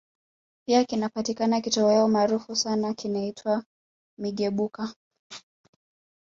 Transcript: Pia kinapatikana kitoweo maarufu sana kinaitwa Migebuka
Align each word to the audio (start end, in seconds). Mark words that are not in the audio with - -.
Pia 0.67 0.85
kinapatikana 0.85 1.61
kitoweo 1.61 2.07
maarufu 2.07 2.55
sana 2.55 2.93
kinaitwa 2.93 3.63
Migebuka 4.19 4.93